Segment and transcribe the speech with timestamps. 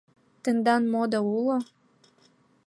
[0.43, 1.57] —Тендан мода уло?